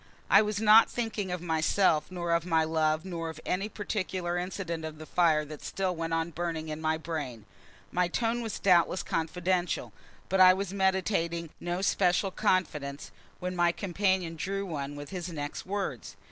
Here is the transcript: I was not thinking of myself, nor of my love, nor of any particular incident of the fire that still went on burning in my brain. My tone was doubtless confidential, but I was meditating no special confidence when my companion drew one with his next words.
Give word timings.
I 0.31 0.41
was 0.41 0.59
not 0.59 0.89
thinking 0.89 1.31
of 1.31 1.43
myself, 1.43 2.09
nor 2.09 2.31
of 2.31 2.43
my 2.43 2.63
love, 2.63 3.05
nor 3.05 3.29
of 3.29 3.39
any 3.45 3.69
particular 3.69 4.35
incident 4.35 4.83
of 4.83 4.97
the 4.97 5.05
fire 5.05 5.45
that 5.45 5.61
still 5.63 5.95
went 5.95 6.11
on 6.11 6.31
burning 6.31 6.69
in 6.69 6.81
my 6.81 6.97
brain. 6.97 7.45
My 7.91 8.07
tone 8.07 8.41
was 8.41 8.57
doubtless 8.57 9.03
confidential, 9.03 9.93
but 10.27 10.41
I 10.41 10.55
was 10.55 10.73
meditating 10.73 11.51
no 11.59 11.83
special 11.83 12.31
confidence 12.31 13.11
when 13.39 13.55
my 13.55 13.71
companion 13.71 14.37
drew 14.37 14.65
one 14.65 14.95
with 14.95 15.11
his 15.11 15.29
next 15.29 15.67
words. 15.67 16.15